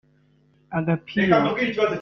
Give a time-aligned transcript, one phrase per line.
[0.77, 1.35] Agapira